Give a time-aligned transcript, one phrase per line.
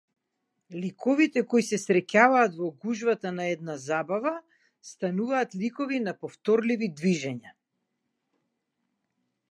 [0.83, 4.33] Ликовите кои се среќаваат во гужвата на една забава
[4.93, 7.57] стануваат ликови на повторливи движења.